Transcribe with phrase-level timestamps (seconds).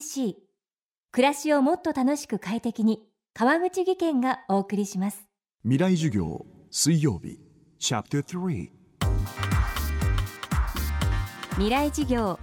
[0.00, 0.36] C
[1.10, 3.00] 暮らしをもっと楽しく快適に
[3.34, 5.28] 川口義賢がお送りします。
[5.64, 7.40] 未来授業水曜日
[7.80, 8.68] チャプター
[11.54, 12.38] 未来授業。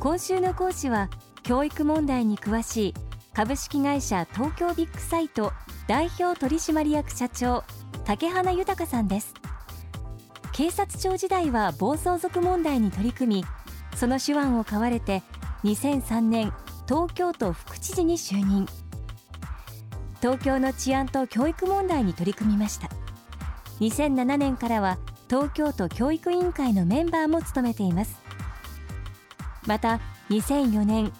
[0.00, 1.08] 今週の講師は
[1.42, 2.94] 教育問題に詳しい
[3.32, 5.52] 株式会社東京ビッグサイト
[5.88, 7.64] 代表取締役社長
[8.04, 9.32] 竹花豊さんです。
[10.52, 13.44] 警察庁時代は暴走族問題に取り組み
[13.96, 15.22] その手腕を買われて
[15.64, 16.52] 2003年
[16.92, 18.66] 東京都副知事に就任。
[20.20, 22.90] 東京の治安と教育問題に取り組みました。
[23.80, 28.20] 2007年からは東京都教育委員会のメンバーも務めています。
[29.66, 31.10] また2004年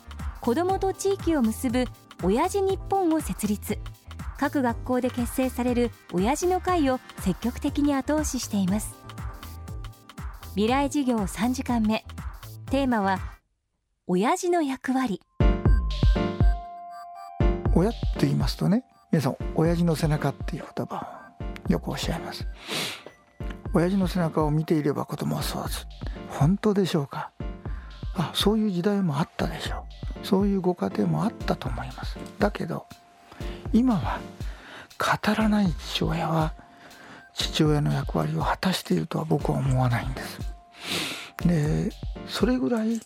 [0.42, 1.86] 子どもと地域を結ぶ
[2.22, 3.78] 親父日本を設立。
[4.36, 8.94] 各学校で結成される親父の会を積極的に後押ししています。
[10.50, 12.04] 未来授業3時間目。
[12.66, 13.20] テーマは
[14.06, 15.22] 親父の役割。
[17.74, 21.32] 親って言いますとね皆さん親父の背中っていう言葉
[21.68, 22.46] をよくおっしゃいます。
[23.74, 25.86] 親父の背中を見ていれば子供は育つ。
[26.28, 27.30] 本当でしょうか？
[28.14, 29.86] あそういう時代もあったでしょ
[30.22, 30.26] う。
[30.26, 32.18] そういうご家庭もあったと思います。
[32.38, 32.86] だけど
[33.72, 34.20] 今は
[34.98, 36.52] 語らない父親は
[37.32, 40.38] 父親の役割を果たしているとは僕は思わないんです。
[41.46, 41.90] で
[42.28, 43.00] それぐらい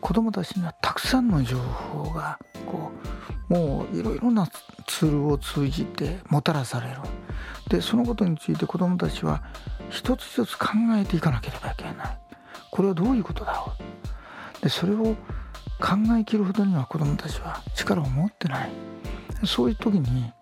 [0.00, 3.15] 子供たちにはたくさんの情報がこう
[3.48, 4.48] もういろいろな
[4.86, 6.96] ツールを通じてもたらされる。
[7.68, 9.42] でそのことについて子どもたちは
[9.90, 12.18] 一つ一つ考えていかなければいけない。
[12.70, 13.72] これはどういうことだろ
[14.60, 14.62] う。
[14.62, 15.16] でそれを
[15.78, 18.70] 考えきるほどには子どもたちは力を持ってない。
[19.44, 20.32] そういう時に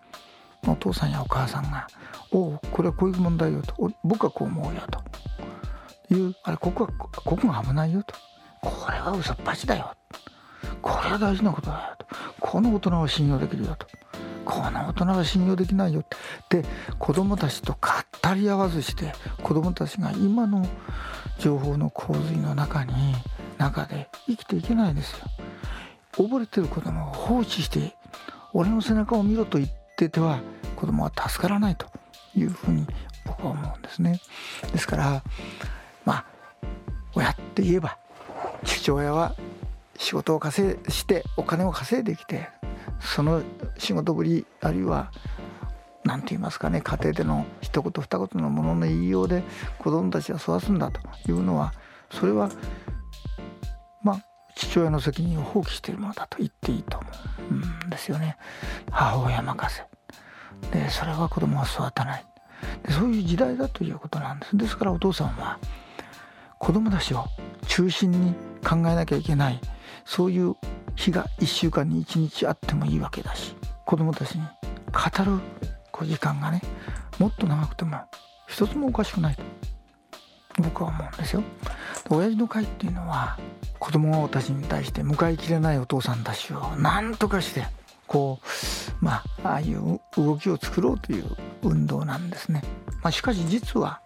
[0.67, 1.87] お父さんやお母さんが
[2.31, 5.03] 「おおこれはこういう問題よ」と「僕はこう思うよ」と。
[6.11, 8.15] いう「あれここはここが危ないよ」と
[8.61, 9.93] 「これは嘘っぱちだよ」
[10.81, 12.05] これは大事なことだよと。
[12.55, 13.85] この大人は信用できるよと
[14.45, 16.05] この大人は信用できないよっ
[16.47, 16.67] てで
[16.97, 19.11] 子どもたちと語り合わずして
[19.43, 20.65] 子どもたちが今の
[21.37, 22.93] 情報の洪水の中に
[23.57, 25.25] 中で生きていけないですよ。
[26.13, 27.93] 溺れてる子どもを放置して
[28.53, 30.39] 俺の背中を見ろと言ってては
[30.77, 31.87] 子どもは助からないと
[32.37, 32.87] いうふうに
[33.25, 34.21] 僕は思うんですね。
[34.71, 35.23] ですから
[36.05, 36.25] まあ
[37.15, 37.97] 親って言えば
[38.63, 39.35] 父親は
[39.97, 42.49] 仕事を稼いしてお金を稼いできて
[42.99, 43.41] その
[43.77, 45.11] 仕事ぶりあるいは
[46.03, 49.43] 何て言いますかね家庭での一言二言のものの言いようで
[49.79, 51.73] 子供たちは育つんだというのは
[52.11, 52.49] それは
[54.03, 54.25] まあ
[54.55, 57.07] 父親の責任を放棄しているものだと言っていいと思
[57.83, 58.37] うんですよね。
[58.89, 59.83] 母親任せ。
[60.71, 62.25] でそれは子供は育たない。
[62.83, 64.55] でそういう時代だということなんです。
[64.55, 65.59] ですからお父さんは
[66.59, 67.25] 子供たちを
[67.67, 68.33] 中心に
[68.65, 69.59] 考えなきゃいけない
[70.05, 70.55] そういう
[70.95, 73.55] 日が1週間に1日あってもいいわけだし
[73.85, 74.41] 子供たちに
[74.91, 75.39] 語る
[76.07, 76.61] 時間がね
[77.19, 77.97] もっと長くても
[78.47, 79.43] 一つもおかしくないと
[80.61, 81.43] 僕は思うんですよ。
[82.09, 83.37] 親父の会っていうのは
[83.79, 87.67] 子供たちに対して迎えきれないお父さんたちを何とかして
[88.07, 88.39] こ
[89.01, 91.25] うまあああいう動きを作ろうという
[91.61, 92.63] 運動なんですね。
[93.01, 94.01] まあ、しかし実は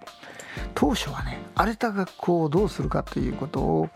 [0.74, 3.90] 当初はね荒れた学校をどうするかということを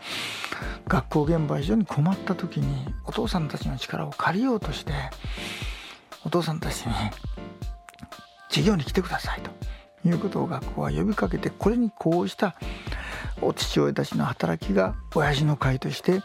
[0.86, 4.92] 学校現場非常に困った時にお父さんたちの力を借りようとして
[6.24, 6.92] お父さんたちに
[8.48, 12.56] 授業に来てくださいということを学校は呼びかけてこれにこうした
[13.40, 16.22] お父親たちの働きが親父の会として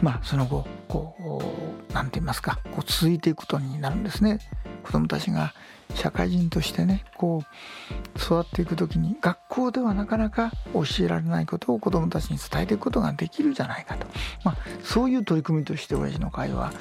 [0.00, 1.42] まあその後こ
[1.90, 4.38] う何て言いますかこう続いていくことになるんですね。
[4.82, 5.54] 子どもたちが
[5.94, 14.06] 社会人としてねこう育っていく時に学校ではなかなか教えられないことを子どもたちに伝えていくことができるじゃないかと、
[14.44, 16.72] まあ、そういう取り組みとして親父の会は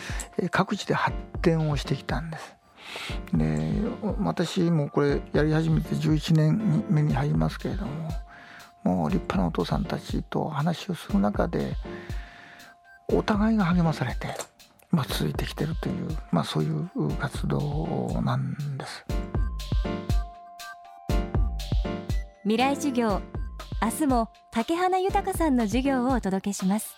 [0.51, 2.55] 各地で発展をしてきたんです。
[3.33, 3.73] で
[4.19, 8.09] 私もこれやり始めて11年目に入りますけれども
[8.83, 11.75] もう立派なお父さんたちと話をする中で
[13.07, 14.27] お互いが励まされて
[14.91, 19.05] まあ、続いてきてるという、まあ、そういう活動なんです。
[22.43, 23.21] 未来授業。
[23.81, 26.95] 明日も竹花豊さんの授業をお届けします。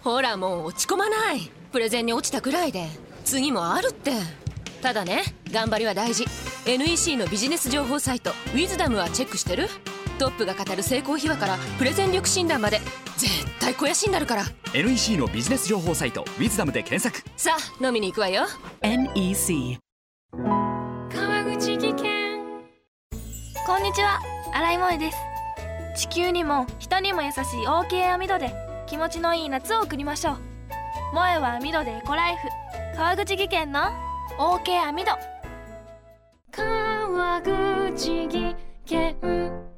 [0.00, 1.50] ほらもう落ち込まない。
[1.72, 2.86] プレゼンに落ちたくらいで。
[3.24, 4.12] 次もあるって。
[4.82, 6.24] ただね頑張りは大事。
[6.66, 9.68] NEC のビジネス情報サイト「ウィズダムはチェックしてる？
[10.18, 12.80] トップが語る成功秘話からプレゼン力診断まで
[13.16, 14.44] 絶対肥やしになるから。
[14.74, 17.26] NEC のビジネス情報サイト「ウィズダムで検索。
[17.36, 18.46] さあ飲みに行くわよ。
[18.82, 19.78] NEC
[20.32, 22.38] 川口技研。
[23.66, 24.20] こんにちは。
[24.52, 25.18] 新井萌です。
[25.96, 28.54] 地球にも人にも優しい OK 網戸で
[28.86, 30.36] 気持ちのいい夏を送りましょう。
[31.12, 32.48] 萌えは網戸でエコライフ。
[32.96, 33.80] 川口技研の
[34.38, 35.12] OK 網戸。
[36.50, 38.56] 川口技
[38.86, 39.77] 研